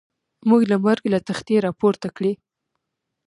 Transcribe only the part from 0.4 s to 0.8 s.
موږ له